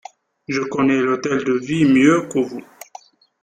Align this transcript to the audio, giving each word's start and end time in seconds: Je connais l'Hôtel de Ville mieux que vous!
Je 0.47 0.61
connais 0.61 0.99
l'Hôtel 0.99 1.43
de 1.43 1.53
Ville 1.53 1.93
mieux 1.93 2.27
que 2.27 2.39
vous! 2.39 2.63